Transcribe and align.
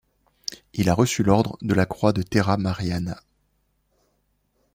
Il 0.73 0.89
a 0.89 0.95
reçu 0.95 1.21
l'Ordre 1.21 1.59
de 1.61 1.75
la 1.75 1.85
Croix 1.85 2.11
de 2.11 2.23
Terra 2.23 2.57
Mariana. 2.57 3.21